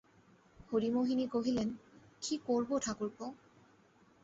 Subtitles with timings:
[0.69, 1.69] হরিমোহিনী কহিলেন,
[2.21, 3.25] কী করব ঠাকুরপো!